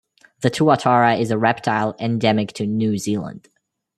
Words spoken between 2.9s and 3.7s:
Zealand.